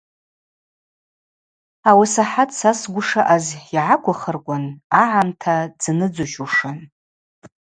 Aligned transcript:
Ауи 1.89 2.05
асахӏат 2.09 2.49
са 2.57 2.71
сгвы 2.79 3.01
шаъаз 3.07 3.45
йгӏаквухырквын 3.75 4.65
агӏамта 5.01 5.55
дзныдзущушын. 5.79 6.79